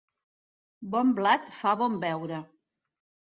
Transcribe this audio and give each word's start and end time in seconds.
Bon 0.95 1.11
blat 1.19 1.51
fa 1.59 1.75
bon 1.83 1.99
veure. 2.05 2.41